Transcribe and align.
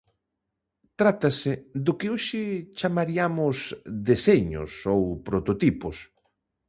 Trátase 0.99 1.53
do 1.85 1.93
que 1.99 2.07
hoxe 2.13 2.41
chamariamos 2.77 3.57
deseños 4.09 4.71
ou 4.93 5.01
prototipos. 5.27 5.97